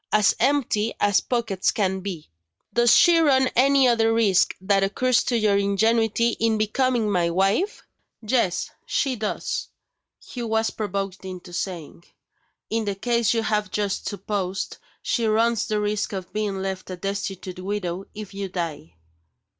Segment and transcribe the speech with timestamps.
[0.11, 2.27] as empty as pockets can be,
[2.73, 7.83] does she run any other risk that occurs to your ingenuity in becoming my wife?"
[8.23, 9.67] "Yes, she does!"
[10.25, 12.03] Hugh was provoked into saying.
[12.71, 16.95] "In the case you have just supposed, she runs the risk of being left a
[16.97, 18.95] destitute widow if you die."